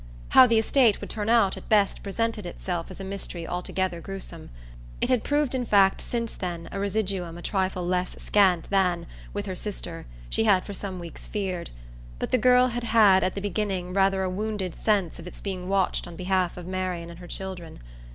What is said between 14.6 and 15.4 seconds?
sense of its